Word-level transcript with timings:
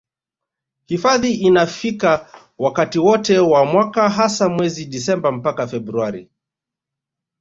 Hifadhi 0.85 1.33
inafikika 1.33 2.27
wakati 2.57 2.99
wote 2.99 3.39
wa 3.39 3.65
mwaka 3.65 4.09
hasa 4.09 4.49
mwezi 4.49 4.85
Disemba 4.85 5.31
mpaka 5.31 5.67
Februari 5.67 6.29